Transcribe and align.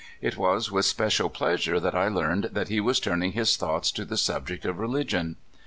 It 0.19 0.35
was 0.35 0.71
with 0.71 0.85
special 0.87 1.29
pleasure 1.29 1.79
that 1.79 1.93
I 1.93 2.07
learned 2.07 2.45
that 2.53 2.69
he 2.69 2.79
was 2.79 2.99
turning 2.99 3.33
his 3.33 3.55
thoughts 3.55 3.91
to 3.91 4.03
the 4.03 4.17
subject 4.17 4.65
of 4.65 4.79
religion. 4.79 5.35